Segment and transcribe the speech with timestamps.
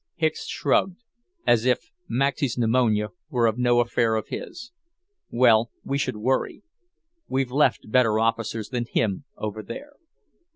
[0.15, 1.03] Hicks shrugged,
[1.45, 4.71] as if Maxey's pneumonia were no affair of his.
[5.29, 6.63] "Well, we should worry!
[7.27, 9.97] We've left better officers than him over there."